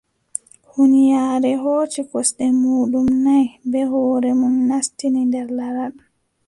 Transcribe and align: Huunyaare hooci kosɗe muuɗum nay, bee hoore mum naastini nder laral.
Huunyaare 0.69 1.51
hooci 1.63 1.97
kosɗe 2.11 2.45
muuɗum 2.61 3.07
nay, 3.25 3.45
bee 3.71 3.89
hoore 3.91 4.29
mum 4.39 4.55
naastini 4.69 5.21
nder 5.27 5.47
laral. 5.57 5.93